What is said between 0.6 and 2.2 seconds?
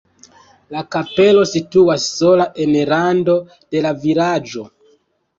La kapelo situas